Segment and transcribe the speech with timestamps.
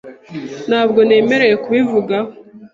[0.69, 2.31] Ntabwo nemerewe kubivugaho.